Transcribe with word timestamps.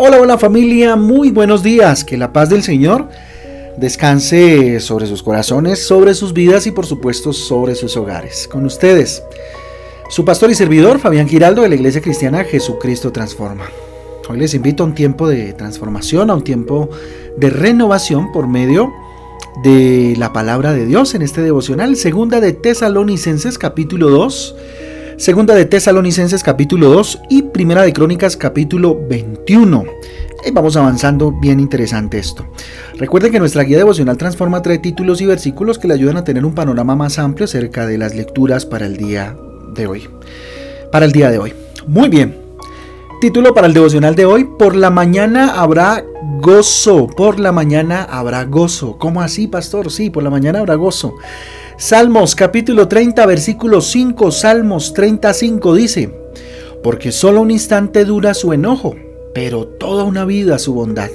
Hola, 0.00 0.20
hola 0.20 0.38
familia, 0.38 0.94
muy 0.94 1.32
buenos 1.32 1.64
días. 1.64 2.04
Que 2.04 2.16
la 2.16 2.32
paz 2.32 2.48
del 2.48 2.62
Señor 2.62 3.08
descanse 3.78 4.78
sobre 4.78 5.08
sus 5.08 5.24
corazones, 5.24 5.84
sobre 5.84 6.14
sus 6.14 6.32
vidas 6.32 6.68
y 6.68 6.70
por 6.70 6.86
supuesto 6.86 7.32
sobre 7.32 7.74
sus 7.74 7.96
hogares. 7.96 8.46
Con 8.46 8.64
ustedes, 8.64 9.24
su 10.08 10.24
pastor 10.24 10.52
y 10.52 10.54
servidor 10.54 11.00
Fabián 11.00 11.28
Giraldo 11.28 11.62
de 11.62 11.68
la 11.70 11.74
Iglesia 11.74 12.00
Cristiana 12.00 12.44
Jesucristo 12.44 13.10
Transforma. 13.10 13.64
Hoy 14.28 14.38
les 14.38 14.54
invito 14.54 14.84
a 14.84 14.86
un 14.86 14.94
tiempo 14.94 15.26
de 15.26 15.52
transformación, 15.52 16.30
a 16.30 16.36
un 16.36 16.44
tiempo 16.44 16.88
de 17.36 17.50
renovación 17.50 18.30
por 18.30 18.46
medio 18.46 18.92
de 19.64 20.14
la 20.16 20.32
palabra 20.32 20.74
de 20.74 20.86
Dios 20.86 21.16
en 21.16 21.22
este 21.22 21.42
devocional, 21.42 21.96
segunda 21.96 22.40
de 22.40 22.52
Tesalonicenses 22.52 23.58
capítulo 23.58 24.10
2 24.10 24.54
Segunda 25.18 25.56
de 25.56 25.64
Tesalonicenses 25.64 26.44
capítulo 26.44 26.90
2 26.90 27.22
y 27.28 27.42
Primera 27.42 27.82
de 27.82 27.92
Crónicas 27.92 28.36
capítulo 28.36 28.96
21. 29.08 29.84
Y 30.46 30.52
vamos 30.52 30.76
avanzando, 30.76 31.32
bien 31.32 31.58
interesante 31.58 32.20
esto. 32.20 32.46
Recuerden 32.94 33.32
que 33.32 33.40
nuestra 33.40 33.64
guía 33.64 33.78
devocional 33.78 34.16
transforma 34.16 34.62
tres 34.62 34.80
títulos 34.80 35.20
y 35.20 35.26
versículos 35.26 35.80
que 35.80 35.88
le 35.88 35.94
ayudan 35.94 36.18
a 36.18 36.24
tener 36.24 36.44
un 36.44 36.54
panorama 36.54 36.94
más 36.94 37.18
amplio 37.18 37.46
acerca 37.46 37.84
de 37.84 37.98
las 37.98 38.14
lecturas 38.14 38.64
para 38.64 38.86
el 38.86 38.96
día 38.96 39.36
de 39.74 39.88
hoy. 39.88 40.08
Para 40.92 41.04
el 41.04 41.10
día 41.10 41.32
de 41.32 41.40
hoy. 41.40 41.52
Muy 41.88 42.08
bien. 42.08 42.38
Título 43.20 43.52
para 43.52 43.66
el 43.66 43.74
devocional 43.74 44.14
de 44.14 44.24
hoy, 44.24 44.44
por 44.44 44.76
la 44.76 44.90
mañana 44.90 45.60
habrá 45.60 46.04
gozo, 46.40 47.08
por 47.08 47.40
la 47.40 47.50
mañana 47.50 48.04
habrá 48.04 48.44
gozo. 48.44 48.96
¿Cómo 48.98 49.20
así, 49.20 49.48
pastor? 49.48 49.90
Sí, 49.90 50.10
por 50.10 50.22
la 50.22 50.30
mañana 50.30 50.60
habrá 50.60 50.76
gozo. 50.76 51.16
Salmos 51.80 52.34
capítulo 52.34 52.88
30, 52.88 53.24
versículo 53.24 53.80
5, 53.80 54.32
Salmos 54.32 54.92
35 54.94 55.76
dice, 55.76 56.12
porque 56.82 57.12
solo 57.12 57.40
un 57.40 57.52
instante 57.52 58.04
dura 58.04 58.34
su 58.34 58.52
enojo, 58.52 58.96
pero 59.32 59.64
toda 59.64 60.02
una 60.02 60.24
vida 60.24 60.58
su 60.58 60.74
bondad. 60.74 61.10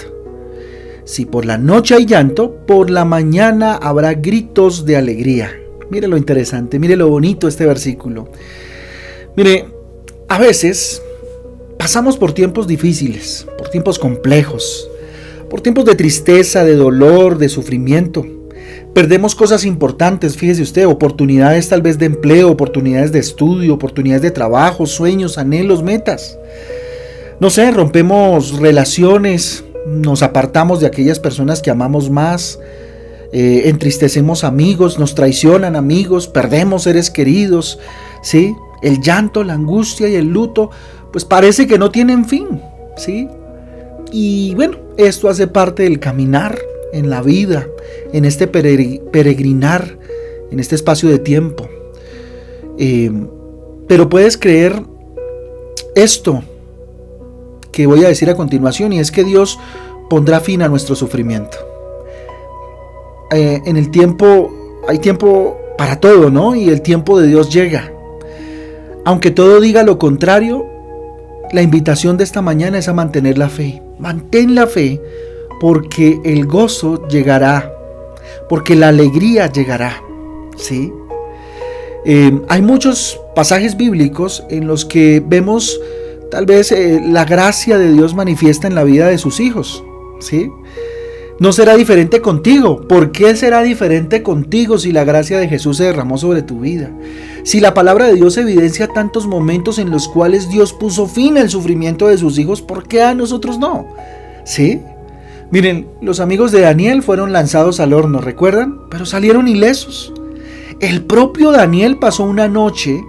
Si 1.03 1.25
por 1.25 1.43
la 1.43 1.57
noche 1.57 1.95
hay 1.95 2.05
llanto, 2.05 2.65
por 2.65 2.89
la 2.89 3.03
mañana 3.03 3.75
habrá 3.75 4.13
gritos 4.13 4.85
de 4.85 4.95
alegría. 4.95 5.51
Mire 5.89 6.07
lo 6.07 6.15
interesante, 6.15 6.79
mire 6.79 6.95
lo 6.95 7.09
bonito 7.09 7.49
este 7.49 7.65
versículo. 7.65 8.29
Mire, 9.35 9.65
a 10.29 10.39
veces 10.39 11.01
pasamos 11.77 12.15
por 12.15 12.31
tiempos 12.31 12.67
difíciles, 12.67 13.45
por 13.57 13.67
tiempos 13.67 13.99
complejos, 13.99 14.89
por 15.49 15.59
tiempos 15.59 15.83
de 15.83 15.95
tristeza, 15.95 16.63
de 16.63 16.75
dolor, 16.75 17.37
de 17.37 17.49
sufrimiento. 17.49 18.25
Perdemos 18.93 19.33
cosas 19.33 19.65
importantes, 19.65 20.37
fíjese 20.37 20.61
usted, 20.61 20.87
oportunidades 20.87 21.67
tal 21.67 21.81
vez 21.81 21.97
de 21.97 22.05
empleo, 22.05 22.51
oportunidades 22.51 23.11
de 23.11 23.19
estudio, 23.19 23.73
oportunidades 23.73 24.21
de 24.21 24.31
trabajo, 24.31 24.85
sueños, 24.85 25.39
anhelos, 25.39 25.81
metas. 25.81 26.37
No 27.39 27.49
sé, 27.49 27.71
rompemos 27.71 28.59
relaciones, 28.59 29.63
nos 29.87 30.21
apartamos 30.21 30.79
de 30.79 30.87
aquellas 30.87 31.19
personas 31.19 31.61
que 31.61 31.71
amamos 31.71 32.11
más, 32.11 32.59
eh, 33.31 33.63
entristecemos 33.65 34.43
amigos, 34.43 34.99
nos 34.99 35.15
traicionan 35.15 35.75
amigos, 35.75 36.27
perdemos 36.27 36.83
seres 36.83 37.09
queridos, 37.09 37.79
¿sí? 38.21 38.55
El 38.83 39.01
llanto, 39.01 39.43
la 39.43 39.53
angustia 39.53 40.07
y 40.07 40.15
el 40.15 40.27
luto, 40.27 40.69
pues 41.11 41.25
parece 41.25 41.65
que 41.65 41.79
no 41.79 41.89
tienen 41.89 42.25
fin, 42.25 42.61
¿sí? 42.95 43.27
Y 44.11 44.53
bueno, 44.53 44.77
esto 44.97 45.29
hace 45.29 45.47
parte 45.47 45.81
del 45.81 45.99
caminar 45.99 46.59
en 46.93 47.09
la 47.09 47.21
vida, 47.21 47.67
en 48.13 48.23
este 48.25 48.47
peregrinar, 48.47 49.97
en 50.51 50.59
este 50.59 50.75
espacio 50.75 51.09
de 51.09 51.19
tiempo. 51.19 51.67
Eh, 52.77 53.11
pero 53.87 54.09
puedes 54.09 54.37
creer 54.37 54.81
esto 55.95 56.43
que 57.71 57.87
voy 57.87 58.05
a 58.05 58.07
decir 58.07 58.29
a 58.29 58.35
continuación 58.35 58.93
y 58.93 58.99
es 58.99 59.11
que 59.11 59.23
Dios 59.23 59.59
pondrá 60.09 60.39
fin 60.39 60.61
a 60.61 60.69
nuestro 60.69 60.95
sufrimiento. 60.95 61.57
Eh, 63.31 63.61
en 63.65 63.77
el 63.77 63.89
tiempo 63.89 64.51
hay 64.87 64.99
tiempo 64.99 65.57
para 65.77 65.99
todo, 65.99 66.29
¿no? 66.29 66.55
Y 66.55 66.69
el 66.69 66.81
tiempo 66.81 67.19
de 67.19 67.27
Dios 67.27 67.51
llega. 67.51 67.91
Aunque 69.05 69.31
todo 69.31 69.59
diga 69.59 69.83
lo 69.83 69.97
contrario, 69.97 70.65
la 71.51 71.61
invitación 71.61 72.15
de 72.17 72.23
esta 72.23 72.41
mañana 72.41 72.77
es 72.77 72.87
a 72.87 72.93
mantener 72.93 73.37
la 73.37 73.49
fe. 73.49 73.81
Mantén 73.99 74.55
la 74.55 74.67
fe 74.67 75.01
porque 75.63 76.19
el 76.25 76.45
gozo 76.45 77.07
llegará, 77.07 77.73
porque 78.49 78.75
la 78.75 78.89
alegría 78.89 79.49
llegará. 79.49 80.03
¿sí? 80.57 80.91
Eh, 82.03 82.37
hay 82.49 82.61
muchos 82.61 83.17
pasajes 83.33 83.77
bíblicos 83.77 84.43
en 84.49 84.67
los 84.67 84.83
que 84.83 85.23
vemos 85.25 85.79
tal 86.29 86.45
vez 86.45 86.73
eh, 86.73 87.01
la 87.01 87.23
gracia 87.23 87.77
de 87.77 87.93
Dios 87.93 88.13
manifiesta 88.13 88.67
en 88.67 88.75
la 88.75 88.83
vida 88.83 89.07
de 89.07 89.17
sus 89.17 89.39
hijos. 89.39 89.85
¿sí? 90.19 90.49
No 91.39 91.53
será 91.53 91.77
diferente 91.77 92.19
contigo. 92.19 92.85
¿Por 92.85 93.13
qué 93.13 93.33
será 93.37 93.63
diferente 93.63 94.21
contigo 94.21 94.77
si 94.77 94.91
la 94.91 95.05
gracia 95.05 95.39
de 95.39 95.47
Jesús 95.47 95.77
se 95.77 95.85
derramó 95.85 96.17
sobre 96.17 96.41
tu 96.41 96.59
vida? 96.59 96.91
Si 97.43 97.61
la 97.61 97.73
palabra 97.73 98.07
de 98.07 98.15
Dios 98.15 98.35
evidencia 98.35 98.89
tantos 98.89 99.27
momentos 99.27 99.79
en 99.79 99.91
los 99.91 100.09
cuales 100.09 100.49
Dios 100.49 100.73
puso 100.73 101.07
fin 101.07 101.37
al 101.37 101.49
sufrimiento 101.49 102.09
de 102.09 102.17
sus 102.17 102.37
hijos, 102.37 102.61
¿por 102.61 102.85
qué 102.85 103.01
a 103.01 103.15
nosotros 103.15 103.57
no? 103.59 103.87
¿Sí? 104.43 104.81
Miren, 105.53 105.85
los 106.01 106.19
amigos 106.19 106.51
de 106.51 106.61
Daniel 106.61 107.03
fueron 107.03 107.31
lanzados 107.31 107.79
al 107.79 107.93
horno, 107.93 108.19
¿recuerdan? 108.19 108.89
Pero 108.89 109.05
salieron 109.05 109.47
ilesos. 109.47 110.11
El 110.79 111.03
propio 111.03 111.51
Daniel 111.51 111.99
pasó 111.99 112.23
una 112.23 112.47
noche 112.47 112.99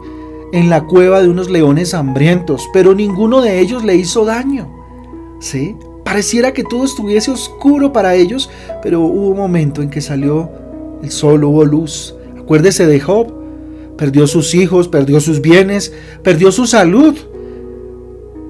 en 0.52 0.68
la 0.68 0.84
cueva 0.84 1.22
de 1.22 1.30
unos 1.30 1.48
leones 1.48 1.94
hambrientos, 1.94 2.68
pero 2.74 2.94
ninguno 2.94 3.40
de 3.40 3.60
ellos 3.60 3.82
le 3.82 3.96
hizo 3.96 4.26
daño. 4.26 4.70
¿Sí? 5.40 5.74
Pareciera 6.04 6.52
que 6.52 6.64
todo 6.64 6.84
estuviese 6.84 7.30
oscuro 7.30 7.94
para 7.94 8.14
ellos, 8.14 8.50
pero 8.82 9.00
hubo 9.00 9.28
un 9.28 9.38
momento 9.38 9.80
en 9.80 9.88
que 9.88 10.02
salió 10.02 10.50
el 11.02 11.10
sol, 11.10 11.44
hubo 11.44 11.64
luz. 11.64 12.14
Acuérdese 12.38 12.86
de 12.86 13.00
Job. 13.00 13.32
Perdió 13.96 14.26
sus 14.26 14.54
hijos, 14.54 14.88
perdió 14.88 15.18
sus 15.18 15.40
bienes, 15.40 15.94
perdió 16.22 16.52
su 16.52 16.66
salud, 16.66 17.14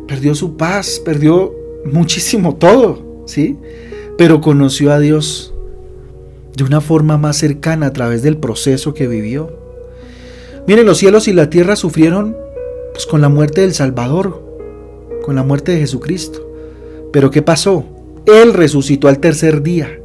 perdió 0.08 0.34
su 0.34 0.56
paz, 0.56 1.00
perdió 1.04 1.54
muchísimo 1.84 2.56
todo. 2.56 3.03
¿Sí? 3.26 3.58
Pero 4.16 4.40
conoció 4.40 4.92
a 4.92 4.98
Dios 4.98 5.54
de 6.56 6.64
una 6.64 6.80
forma 6.80 7.18
más 7.18 7.36
cercana 7.36 7.86
a 7.86 7.92
través 7.92 8.22
del 8.22 8.36
proceso 8.36 8.94
que 8.94 9.08
vivió. 9.08 9.58
Miren, 10.66 10.86
los 10.86 10.98
cielos 10.98 11.28
y 11.28 11.32
la 11.32 11.50
tierra 11.50 11.76
sufrieron 11.76 12.36
pues, 12.92 13.06
con 13.06 13.20
la 13.20 13.28
muerte 13.28 13.60
del 13.62 13.74
Salvador, 13.74 14.42
con 15.24 15.34
la 15.34 15.42
muerte 15.42 15.72
de 15.72 15.80
Jesucristo. 15.80 16.40
Pero 17.12 17.30
¿qué 17.30 17.42
pasó? 17.42 17.84
Él 18.26 18.54
resucitó 18.54 19.08
al 19.08 19.18
tercer 19.18 19.62
día. 19.62 20.00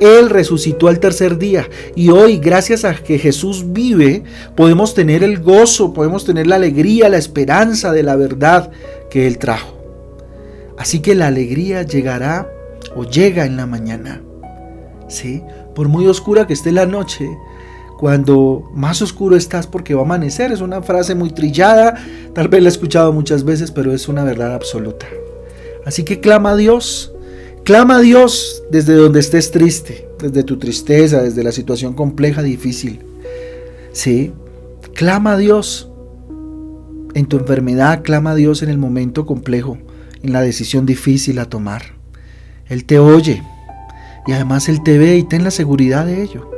Él 0.00 0.28
resucitó 0.28 0.88
al 0.88 1.00
tercer 1.00 1.38
día. 1.38 1.68
Y 1.94 2.10
hoy, 2.10 2.38
gracias 2.38 2.84
a 2.84 2.94
que 2.94 3.18
Jesús 3.18 3.72
vive, 3.72 4.24
podemos 4.56 4.94
tener 4.94 5.22
el 5.22 5.40
gozo, 5.40 5.92
podemos 5.92 6.24
tener 6.24 6.46
la 6.46 6.56
alegría, 6.56 7.08
la 7.08 7.16
esperanza 7.16 7.92
de 7.92 8.02
la 8.02 8.16
verdad 8.16 8.70
que 9.10 9.26
Él 9.26 9.38
trajo. 9.38 9.74
Así 10.76 11.00
que 11.00 11.14
la 11.14 11.28
alegría 11.28 11.82
llegará 11.82 12.53
o 12.94 13.04
llega 13.04 13.44
en 13.44 13.56
la 13.56 13.66
mañana. 13.66 14.22
¿Sí? 15.08 15.42
Por 15.74 15.88
muy 15.88 16.06
oscura 16.06 16.46
que 16.46 16.54
esté 16.54 16.72
la 16.72 16.86
noche, 16.86 17.28
cuando 17.98 18.70
más 18.74 19.00
oscuro 19.02 19.36
estás 19.36 19.66
porque 19.66 19.94
va 19.94 20.02
a 20.02 20.04
amanecer. 20.04 20.52
Es 20.52 20.60
una 20.60 20.82
frase 20.82 21.14
muy 21.14 21.30
trillada, 21.30 21.94
tal 22.34 22.48
vez 22.48 22.62
la 22.62 22.68
he 22.68 22.72
escuchado 22.72 23.12
muchas 23.12 23.44
veces, 23.44 23.70
pero 23.70 23.92
es 23.92 24.08
una 24.08 24.24
verdad 24.24 24.54
absoluta. 24.54 25.06
Así 25.84 26.04
que 26.04 26.20
clama 26.20 26.50
a 26.50 26.56
Dios, 26.56 27.12
clama 27.64 27.96
a 27.96 28.00
Dios 28.00 28.62
desde 28.70 28.94
donde 28.94 29.20
estés 29.20 29.50
triste, 29.50 30.08
desde 30.20 30.42
tu 30.42 30.58
tristeza, 30.58 31.22
desde 31.22 31.44
la 31.44 31.52
situación 31.52 31.94
compleja, 31.94 32.42
difícil. 32.42 33.00
Sí, 33.92 34.32
clama 34.94 35.32
a 35.32 35.38
Dios. 35.38 35.90
En 37.14 37.26
tu 37.26 37.36
enfermedad, 37.38 38.02
clama 38.02 38.32
a 38.32 38.34
Dios 38.34 38.62
en 38.62 38.70
el 38.70 38.78
momento 38.78 39.24
complejo, 39.24 39.78
en 40.22 40.32
la 40.32 40.40
decisión 40.40 40.84
difícil 40.84 41.38
a 41.38 41.44
tomar. 41.44 41.94
Él 42.68 42.84
te 42.84 42.98
oye 42.98 43.42
y 44.26 44.32
además 44.32 44.68
Él 44.68 44.82
te 44.82 44.98
ve 44.98 45.16
y 45.16 45.24
ten 45.24 45.44
la 45.44 45.50
seguridad 45.50 46.06
de 46.06 46.22
ello. 46.22 46.50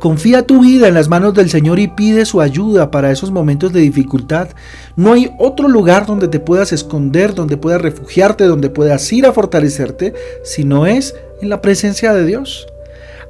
Confía 0.00 0.46
tu 0.46 0.60
vida 0.60 0.88
en 0.88 0.94
las 0.94 1.08
manos 1.08 1.34
del 1.34 1.50
Señor 1.50 1.78
y 1.78 1.88
pide 1.88 2.24
su 2.24 2.40
ayuda 2.40 2.90
para 2.90 3.10
esos 3.10 3.30
momentos 3.30 3.72
de 3.72 3.80
dificultad. 3.80 4.48
No 4.96 5.12
hay 5.12 5.32
otro 5.38 5.68
lugar 5.68 6.06
donde 6.06 6.28
te 6.28 6.40
puedas 6.40 6.72
esconder, 6.72 7.34
donde 7.34 7.56
puedas 7.56 7.80
refugiarte, 7.80 8.44
donde 8.44 8.70
puedas 8.70 9.12
ir 9.12 9.26
a 9.26 9.32
fortalecerte, 9.32 10.14
si 10.42 10.64
no 10.64 10.86
es 10.86 11.14
en 11.40 11.48
la 11.48 11.60
presencia 11.60 12.12
de 12.12 12.24
Dios. 12.24 12.66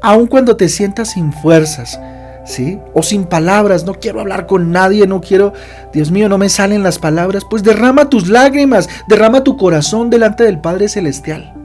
Aun 0.00 0.26
cuando 0.26 0.56
te 0.56 0.69
sientas 0.69 1.11
sin 1.11 1.32
fuerzas, 1.32 2.00
¿sí? 2.46 2.78
O 2.94 3.02
sin 3.02 3.25
palabras, 3.25 3.84
no 3.84 3.94
quiero 3.94 4.20
hablar 4.20 4.46
con 4.46 4.73
nadie, 4.73 5.06
no 5.06 5.20
quiero, 5.20 5.52
Dios 5.93 6.11
mío, 6.11 6.28
no 6.28 6.38
me 6.38 6.49
salen 6.49 6.82
las 6.82 6.99
palabras, 6.99 7.44
pues 7.49 7.62
derrama 7.62 8.08
tus 8.08 8.28
lágrimas, 8.28 8.88
derrama 9.08 9.44
tu 9.44 9.58
corazón 9.58 10.08
delante 10.08 10.44
del 10.44 10.61
Padre 10.61 10.88
Celestial 10.88 11.59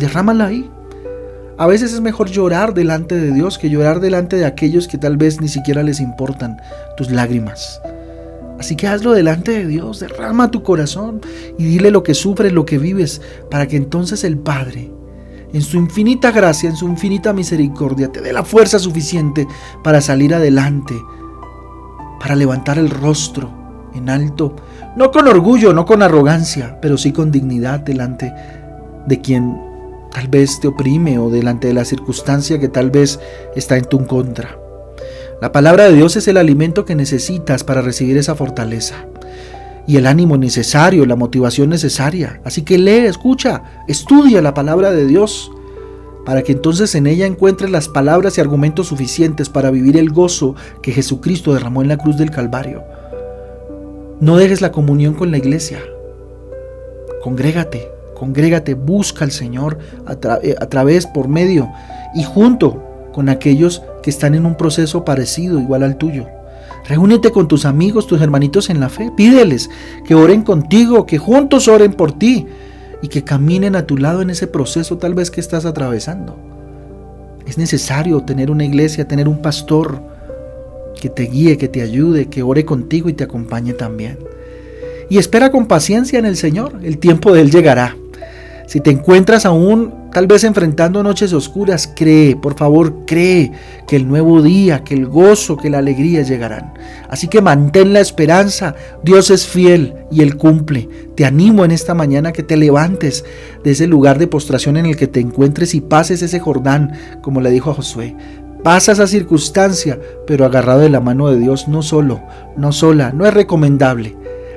derrámala 0.00 0.46
ahí. 0.46 0.70
A 1.58 1.66
veces 1.66 1.92
es 1.92 2.00
mejor 2.00 2.30
llorar 2.30 2.72
delante 2.72 3.14
de 3.14 3.32
Dios 3.32 3.58
que 3.58 3.68
llorar 3.68 4.00
delante 4.00 4.36
de 4.36 4.46
aquellos 4.46 4.88
que 4.88 4.98
tal 4.98 5.16
vez 5.16 5.40
ni 5.40 5.48
siquiera 5.48 5.82
les 5.82 6.00
importan 6.00 6.56
tus 6.96 7.10
lágrimas. 7.10 7.80
Así 8.58 8.76
que 8.76 8.86
hazlo 8.88 9.12
delante 9.12 9.52
de 9.52 9.66
Dios, 9.66 10.00
derrama 10.00 10.50
tu 10.50 10.62
corazón 10.62 11.20
y 11.58 11.64
dile 11.64 11.90
lo 11.90 12.02
que 12.02 12.14
sufres, 12.14 12.52
lo 12.52 12.66
que 12.66 12.78
vives, 12.78 13.22
para 13.50 13.66
que 13.66 13.76
entonces 13.76 14.24
el 14.24 14.38
Padre, 14.38 14.92
en 15.52 15.62
su 15.62 15.78
infinita 15.78 16.30
gracia, 16.30 16.68
en 16.68 16.76
su 16.76 16.86
infinita 16.86 17.32
misericordia, 17.32 18.12
te 18.12 18.20
dé 18.20 18.32
la 18.32 18.44
fuerza 18.44 18.78
suficiente 18.78 19.46
para 19.82 20.02
salir 20.02 20.34
adelante, 20.34 20.94
para 22.20 22.36
levantar 22.36 22.78
el 22.78 22.90
rostro 22.90 23.50
en 23.94 24.10
alto, 24.10 24.54
no 24.94 25.10
con 25.10 25.26
orgullo, 25.26 25.72
no 25.72 25.86
con 25.86 26.02
arrogancia, 26.02 26.78
pero 26.82 26.98
sí 26.98 27.12
con 27.12 27.30
dignidad 27.30 27.80
delante 27.80 28.32
de 29.06 29.20
quien 29.20 29.69
tal 30.12 30.28
vez 30.28 30.60
te 30.60 30.68
oprime 30.68 31.18
o 31.18 31.30
delante 31.30 31.68
de 31.68 31.74
la 31.74 31.84
circunstancia 31.84 32.58
que 32.58 32.68
tal 32.68 32.90
vez 32.90 33.20
está 33.56 33.76
en 33.76 33.84
tu 33.84 34.06
contra. 34.06 34.58
La 35.40 35.52
palabra 35.52 35.84
de 35.84 35.94
Dios 35.94 36.16
es 36.16 36.28
el 36.28 36.36
alimento 36.36 36.84
que 36.84 36.94
necesitas 36.94 37.64
para 37.64 37.80
recibir 37.80 38.16
esa 38.18 38.34
fortaleza 38.34 39.06
y 39.86 39.96
el 39.96 40.06
ánimo 40.06 40.36
necesario, 40.36 41.06
la 41.06 41.16
motivación 41.16 41.70
necesaria. 41.70 42.40
Así 42.44 42.62
que 42.62 42.78
lee, 42.78 43.06
escucha, 43.06 43.62
estudia 43.88 44.42
la 44.42 44.54
palabra 44.54 44.90
de 44.92 45.06
Dios 45.06 45.50
para 46.24 46.42
que 46.42 46.52
entonces 46.52 46.94
en 46.94 47.06
ella 47.06 47.26
encuentres 47.26 47.70
las 47.70 47.88
palabras 47.88 48.36
y 48.36 48.40
argumentos 48.40 48.88
suficientes 48.88 49.48
para 49.48 49.70
vivir 49.70 49.96
el 49.96 50.10
gozo 50.10 50.54
que 50.82 50.92
Jesucristo 50.92 51.54
derramó 51.54 51.82
en 51.82 51.88
la 51.88 51.96
cruz 51.96 52.16
del 52.16 52.30
Calvario. 52.30 52.84
No 54.20 54.36
dejes 54.36 54.60
la 54.60 54.70
comunión 54.70 55.14
con 55.14 55.30
la 55.30 55.38
iglesia. 55.38 55.80
Congrégate, 57.22 57.88
congrégate, 58.20 58.74
busca 58.74 59.24
al 59.24 59.30
Señor 59.30 59.78
a, 60.06 60.12
eh, 60.42 60.54
a 60.60 60.66
través, 60.66 61.06
por 61.06 61.26
medio 61.26 61.70
y 62.14 62.22
junto 62.22 63.08
con 63.14 63.30
aquellos 63.30 63.82
que 64.02 64.10
están 64.10 64.34
en 64.34 64.44
un 64.44 64.56
proceso 64.56 65.06
parecido, 65.06 65.58
igual 65.58 65.82
al 65.82 65.96
tuyo. 65.96 66.26
Reúnete 66.86 67.30
con 67.30 67.48
tus 67.48 67.64
amigos, 67.64 68.06
tus 68.06 68.20
hermanitos 68.20 68.68
en 68.68 68.78
la 68.78 68.90
fe. 68.90 69.10
Pídeles 69.16 69.70
que 70.04 70.14
oren 70.14 70.42
contigo, 70.42 71.06
que 71.06 71.16
juntos 71.16 71.66
oren 71.66 71.94
por 71.94 72.12
ti 72.12 72.46
y 73.00 73.08
que 73.08 73.24
caminen 73.24 73.74
a 73.74 73.86
tu 73.86 73.96
lado 73.96 74.20
en 74.20 74.28
ese 74.28 74.46
proceso 74.46 74.98
tal 74.98 75.14
vez 75.14 75.30
que 75.30 75.40
estás 75.40 75.64
atravesando. 75.64 76.36
Es 77.46 77.56
necesario 77.56 78.20
tener 78.20 78.50
una 78.50 78.66
iglesia, 78.66 79.08
tener 79.08 79.28
un 79.28 79.40
pastor 79.40 80.02
que 81.00 81.08
te 81.08 81.22
guíe, 81.22 81.56
que 81.56 81.68
te 81.68 81.80
ayude, 81.80 82.26
que 82.26 82.42
ore 82.42 82.66
contigo 82.66 83.08
y 83.08 83.14
te 83.14 83.24
acompañe 83.24 83.72
también. 83.72 84.18
Y 85.08 85.16
espera 85.16 85.50
con 85.50 85.66
paciencia 85.66 86.18
en 86.18 86.26
el 86.26 86.36
Señor, 86.36 86.80
el 86.82 86.98
tiempo 86.98 87.32
de 87.32 87.40
Él 87.40 87.50
llegará. 87.50 87.96
Si 88.70 88.80
te 88.80 88.92
encuentras 88.92 89.46
aún 89.46 89.92
tal 90.12 90.28
vez 90.28 90.44
enfrentando 90.44 91.02
noches 91.02 91.32
oscuras, 91.32 91.92
cree, 91.96 92.36
por 92.36 92.56
favor, 92.56 93.04
cree 93.04 93.50
que 93.88 93.96
el 93.96 94.06
nuevo 94.06 94.42
día, 94.42 94.84
que 94.84 94.94
el 94.94 95.06
gozo, 95.06 95.56
que 95.56 95.70
la 95.70 95.78
alegría 95.78 96.22
llegarán. 96.22 96.74
Así 97.08 97.26
que 97.26 97.42
mantén 97.42 97.92
la 97.92 97.98
esperanza, 97.98 98.76
Dios 99.02 99.32
es 99.32 99.44
fiel 99.44 99.96
y 100.12 100.22
Él 100.22 100.36
cumple. 100.36 100.88
Te 101.16 101.24
animo 101.24 101.64
en 101.64 101.72
esta 101.72 101.94
mañana 101.94 102.30
que 102.30 102.44
te 102.44 102.56
levantes 102.56 103.24
de 103.64 103.72
ese 103.72 103.88
lugar 103.88 104.20
de 104.20 104.28
postración 104.28 104.76
en 104.76 104.86
el 104.86 104.96
que 104.96 105.08
te 105.08 105.18
encuentres 105.18 105.74
y 105.74 105.80
pases 105.80 106.22
ese 106.22 106.38
Jordán, 106.38 106.92
como 107.22 107.40
le 107.40 107.50
dijo 107.50 107.72
a 107.72 107.74
Josué. 107.74 108.14
Pasa 108.62 108.92
esa 108.92 109.08
circunstancia, 109.08 109.98
pero 110.28 110.44
agarrado 110.44 110.82
de 110.82 110.90
la 110.90 111.00
mano 111.00 111.28
de 111.28 111.40
Dios, 111.40 111.66
no 111.66 111.82
solo, 111.82 112.20
no 112.56 112.70
sola, 112.70 113.10
no 113.10 113.26
es 113.26 113.34
recomendable. 113.34 114.14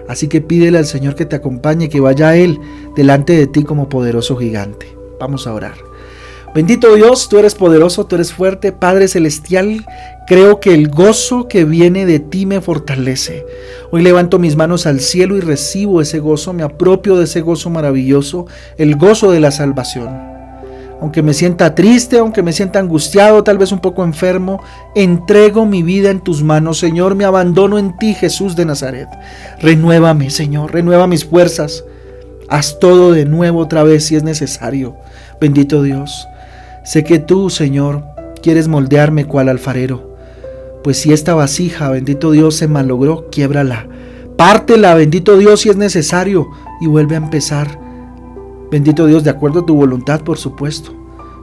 Así 0.08 0.28
que 0.28 0.42
pídele 0.42 0.78
al 0.78 0.86
Señor 0.86 1.16
que 1.16 1.26
te 1.26 1.36
acompañe, 1.36 1.90
que 1.90 2.00
vaya 2.00 2.30
a 2.30 2.36
Él 2.36 2.60
delante 2.96 3.34
de 3.34 3.48
ti 3.48 3.64
como 3.64 3.90
poderoso 3.90 4.36
gigante. 4.36 4.96
Vamos 5.20 5.48
a 5.48 5.54
orar. 5.54 5.76
Bendito 6.54 6.94
Dios, 6.94 7.30
tú 7.30 7.40
eres 7.40 7.56
poderoso, 7.56 8.06
tú 8.06 8.16
eres 8.16 8.32
fuerte, 8.32 8.72
Padre 8.72 9.08
Celestial. 9.08 9.86
Creo 10.28 10.60
que 10.60 10.74
el 10.74 10.88
gozo 10.88 11.48
que 11.48 11.66
viene 11.66 12.06
de 12.06 12.20
ti 12.20 12.46
me 12.46 12.62
fortalece. 12.62 13.46
Hoy 13.92 14.04
levanto 14.04 14.38
mis 14.38 14.56
manos 14.56 14.86
al 14.86 15.00
cielo 15.00 15.36
y 15.36 15.40
recibo 15.40 16.00
ese 16.00 16.20
gozo, 16.20 16.54
me 16.54 16.64
apropio 16.64 17.18
de 17.18 17.24
ese 17.24 17.42
gozo 17.42 17.72
maravilloso, 17.72 18.46
el 18.78 18.96
gozo 18.98 19.32
de 19.32 19.40
la 19.40 19.52
salvación 19.52 20.33
aunque 21.02 21.22
me 21.22 21.34
sienta 21.34 21.76
triste, 21.76 22.18
aunque 22.18 22.44
me 22.44 22.54
sienta 22.54 22.80
angustiado, 22.80 23.44
tal 23.44 23.58
vez 23.58 23.72
un 23.72 23.80
poco 23.80 24.04
enfermo, 24.04 24.62
entrego 24.96 25.66
mi 25.66 25.84
vida 25.84 26.10
en 26.10 26.22
tus 26.22 26.44
manos, 26.44 26.80
Señor, 26.80 27.16
me 27.16 27.26
abandono 27.26 27.78
en 27.78 27.98
ti, 27.98 28.14
Jesús 28.14 28.56
de 28.56 28.66
Nazaret. 28.66 29.10
Renuévame, 29.60 30.30
Señor, 30.30 30.74
renueva 30.74 31.08
mis 31.08 31.26
fuerzas. 31.26 31.84
Haz 32.48 32.80
todo 32.80 33.12
de 33.12 33.26
nuevo 33.26 33.60
otra 33.60 33.84
vez 33.84 34.06
si 34.06 34.16
es 34.16 34.24
necesario. 34.24 34.96
Bendito 35.42 35.84
Dios. 35.84 36.28
Sé 36.84 37.04
que 37.04 37.20
tú, 37.20 37.50
Señor, 37.50 38.04
quieres 38.42 38.68
moldearme 38.68 39.26
cual 39.26 39.50
alfarero. 39.50 40.16
Pues 40.84 40.98
si 40.98 41.14
esta 41.14 41.34
vasija, 41.34 41.90
bendito 41.90 42.32
Dios, 42.32 42.56
se 42.56 42.68
malogró, 42.68 43.30
quiébrala. 43.30 43.88
Pártela, 44.38 44.96
bendito 44.96 45.38
Dios, 45.38 45.62
si 45.62 45.70
es 45.70 45.78
necesario, 45.78 46.48
y 46.82 46.88
vuelve 46.88 47.16
a 47.16 47.20
empezar 47.20 47.83
Bendito 48.74 49.06
Dios, 49.06 49.24
de 49.24 49.30
acuerdo 49.30 49.60
a 49.60 49.66
tu 49.68 49.76
voluntad, 49.76 50.22
por 50.22 50.40
supuesto. 50.40 50.96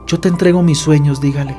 Yo 0.05 0.19
te 0.19 0.27
entrego 0.27 0.63
mis 0.63 0.79
sueños, 0.79 1.21
dígale. 1.21 1.55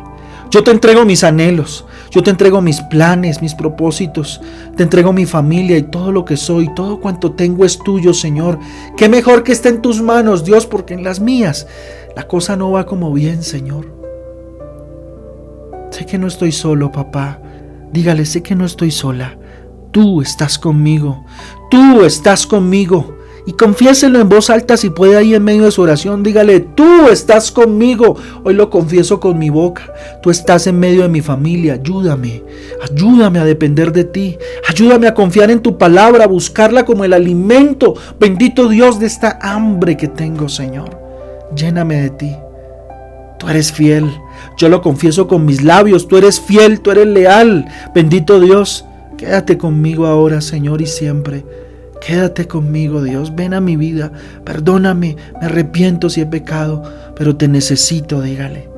Yo 0.51 0.63
te 0.63 0.71
entrego 0.71 1.07
mis 1.07 1.25
anhelos, 1.25 1.87
yo 2.11 2.23
te 2.23 2.29
entrego 2.29 2.61
mis 2.61 2.83
planes, 2.83 3.41
mis 3.41 3.55
propósitos, 3.55 4.43
te 4.77 4.83
entrego 4.83 5.15
mi 5.15 5.25
familia 5.25 5.79
y 5.79 5.85
todo 5.85 6.13
lo 6.13 6.27
que 6.27 6.37
soy, 6.37 6.69
todo 6.75 7.01
cuanto 7.01 7.33
tengo 7.33 7.65
es 7.65 7.79
tuyo, 7.79 8.13
Señor. 8.13 8.59
Qué 8.99 9.09
mejor 9.09 9.45
que 9.45 9.53
esté 9.53 9.71
en 9.71 9.81
tus 9.81 10.03
manos, 10.03 10.45
Dios, 10.45 10.67
porque 10.67 10.93
en 10.93 11.05
las 11.05 11.21
mías 11.21 11.67
la 12.15 12.29
cosa 12.29 12.55
no 12.55 12.71
va 12.71 12.85
como 12.85 13.11
bien, 13.11 13.43
Señor. 13.43 13.87
Sé 15.89 16.05
que 16.05 16.19
no 16.19 16.27
estoy 16.27 16.53
solo, 16.53 16.93
papá. 16.93 17.41
Dígale, 17.95 18.27
sé 18.27 18.43
que 18.43 18.55
no 18.55 18.67
estoy 18.67 18.91
sola. 18.91 19.39
Tú 19.91 20.21
estás 20.21 20.59
conmigo. 20.59 21.25
Tú 21.71 22.05
estás 22.05 22.47
conmigo 22.47 23.22
y 23.45 23.53
confiéselo 23.53 24.21
en 24.21 24.29
voz 24.29 24.51
alta 24.51 24.77
si 24.77 24.91
puede 24.91 25.17
ahí 25.17 25.35
en 25.35 25.43
medio 25.43 25.65
de 25.65 25.73
su 25.73 25.83
oración. 25.83 26.23
Dígale, 26.23 26.61
tú 26.61 27.09
estás 27.11 27.51
conmigo. 27.51 28.17
Hoy 28.45 28.55
lo 28.55 28.71
confieso 28.71 29.19
con 29.19 29.39
mi 29.39 29.51
boca. 29.51 29.93
Tú 30.23 30.31
estás 30.31 30.67
en 30.69 30.79
medio 30.79 31.03
de 31.03 31.09
mi 31.09 31.21
familia. 31.21 31.75
Ayúdame. 31.75 32.45
Ayúdame 32.89 33.41
a 33.41 33.45
depender 33.45 33.93
de 33.93 34.05
ti. 34.05 34.39
Ayúdame 34.69 35.09
a 35.09 35.15
confiar 35.15 35.51
en 35.51 35.61
tu 35.61 35.77
palabra, 35.77 36.25
a 36.25 36.29
buscarla 36.29 36.85
como 36.85 37.05
el 37.05 37.13
alimento. 37.13 37.95
Bendito 38.21 38.69
Dios 38.69 39.01
de 39.01 39.07
esta 39.07 39.39
hambre 39.43 39.97
que 39.97 40.07
tengo, 40.07 40.49
Señor. 40.49 41.01
Lléname 41.57 42.01
de 42.01 42.11
ti. 42.11 42.37
Tú 43.41 43.49
eres 43.49 43.73
fiel. 43.73 44.09
Yo 44.57 44.69
lo 44.69 44.83
confieso 44.83 45.27
con 45.27 45.45
mis 45.45 45.63
labios. 45.63 46.07
Tú 46.07 46.17
eres 46.17 46.41
fiel, 46.41 46.81
tú 46.81 46.93
eres 46.93 47.09
leal. 47.09 47.67
Bendito 47.93 48.39
Dios. 48.39 48.85
Quédate 49.19 49.59
conmigo 49.59 50.07
ahora, 50.07 50.41
Señor, 50.41 50.81
y 50.81 50.87
siempre. 50.87 51.45
Quédate 52.05 52.49
conmigo, 52.49 53.03
Dios, 53.03 53.35
ven 53.37 53.55
a 53.55 53.61
mi 53.61 53.77
vida, 53.77 54.13
perdóname, 54.45 55.17
me 55.41 55.47
arrepiento 55.47 56.11
si 56.11 56.21
he 56.21 56.27
pecado, 56.27 56.83
pero 57.15 57.37
te 57.37 57.47
necesito, 57.47 58.21
dígale. 58.21 58.69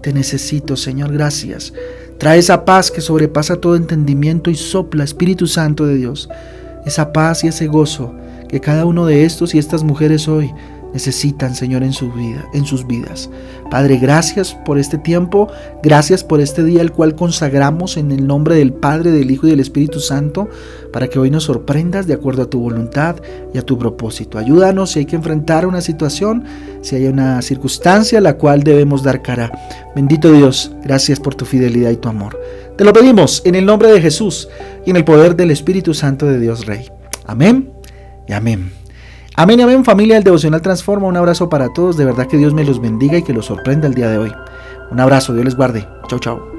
Te 0.00 0.12
necesito, 0.12 0.76
Señor, 0.76 1.12
gracias. 1.12 1.72
Trae 2.18 2.38
esa 2.38 2.64
paz 2.64 2.92
que 2.92 3.00
sobrepasa 3.00 3.56
todo 3.56 3.74
entendimiento 3.74 4.48
y 4.48 4.54
sopla, 4.54 5.02
Espíritu 5.02 5.48
Santo 5.48 5.86
de 5.86 5.96
Dios, 5.96 6.28
esa 6.86 7.12
paz 7.12 7.42
y 7.42 7.48
ese 7.48 7.66
gozo 7.66 8.14
que 8.48 8.60
cada 8.60 8.86
uno 8.86 9.06
de 9.06 9.24
estos 9.24 9.54
y 9.54 9.58
estas 9.58 9.82
mujeres 9.82 10.28
hoy 10.28 10.50
necesitan, 10.92 11.54
Señor, 11.54 11.82
en 11.82 11.92
su 11.92 12.10
vida, 12.12 12.44
en 12.54 12.64
sus 12.64 12.86
vidas. 12.86 13.30
Padre, 13.70 13.98
gracias 13.98 14.54
por 14.54 14.78
este 14.78 14.98
tiempo, 14.98 15.48
gracias 15.82 16.24
por 16.24 16.40
este 16.40 16.64
día 16.64 16.80
el 16.80 16.92
cual 16.92 17.14
consagramos 17.14 17.96
en 17.96 18.12
el 18.12 18.26
nombre 18.26 18.56
del 18.56 18.72
Padre, 18.72 19.10
del 19.10 19.30
Hijo 19.30 19.46
y 19.46 19.50
del 19.50 19.60
Espíritu 19.60 20.00
Santo, 20.00 20.48
para 20.92 21.08
que 21.08 21.18
hoy 21.18 21.30
nos 21.30 21.44
sorprendas 21.44 22.06
de 22.06 22.14
acuerdo 22.14 22.42
a 22.42 22.50
tu 22.50 22.60
voluntad 22.60 23.16
y 23.52 23.58
a 23.58 23.62
tu 23.62 23.78
propósito. 23.78 24.38
Ayúdanos 24.38 24.92
si 24.92 25.00
hay 25.00 25.06
que 25.06 25.16
enfrentar 25.16 25.66
una 25.66 25.80
situación, 25.80 26.44
si 26.80 26.96
hay 26.96 27.06
una 27.06 27.42
circunstancia 27.42 28.18
a 28.18 28.22
la 28.22 28.38
cual 28.38 28.62
debemos 28.62 29.02
dar 29.02 29.22
cara. 29.22 29.52
Bendito 29.94 30.32
Dios, 30.32 30.72
gracias 30.82 31.20
por 31.20 31.34
tu 31.34 31.44
fidelidad 31.44 31.90
y 31.90 31.96
tu 31.96 32.08
amor. 32.08 32.38
Te 32.76 32.84
lo 32.84 32.92
pedimos 32.92 33.42
en 33.44 33.54
el 33.54 33.66
nombre 33.66 33.92
de 33.92 34.00
Jesús 34.00 34.48
y 34.86 34.90
en 34.90 34.96
el 34.96 35.04
poder 35.04 35.36
del 35.36 35.50
Espíritu 35.50 35.94
Santo 35.94 36.26
de 36.26 36.38
Dios 36.38 36.64
Rey. 36.64 36.88
Amén 37.26 37.72
y 38.26 38.32
amén. 38.32 38.72
Amén, 39.38 39.60
amén, 39.60 39.84
familia 39.84 40.16
del 40.16 40.24
Devocional 40.24 40.60
Transforma. 40.62 41.06
Un 41.06 41.16
abrazo 41.16 41.48
para 41.48 41.72
todos. 41.72 41.96
De 41.96 42.04
verdad 42.04 42.26
que 42.26 42.36
Dios 42.36 42.54
me 42.54 42.64
los 42.64 42.80
bendiga 42.80 43.18
y 43.18 43.22
que 43.22 43.32
los 43.32 43.46
sorprenda 43.46 43.86
el 43.86 43.94
día 43.94 44.10
de 44.10 44.18
hoy. 44.18 44.32
Un 44.90 44.98
abrazo, 44.98 45.32
Dios 45.32 45.44
les 45.44 45.54
guarde. 45.54 45.86
Chau, 46.08 46.18
chau. 46.18 46.57